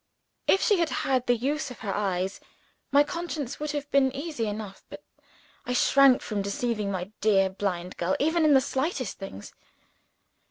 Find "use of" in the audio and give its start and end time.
1.35-1.81